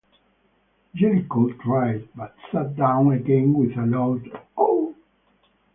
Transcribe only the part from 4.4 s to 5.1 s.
"Ow!"